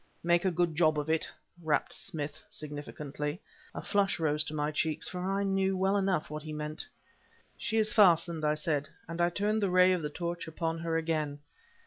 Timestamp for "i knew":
5.23-5.77